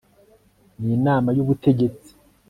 [0.81, 2.11] n inama y Ubutegetsi